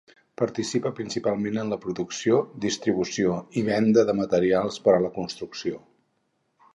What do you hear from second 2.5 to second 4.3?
distribució i venda de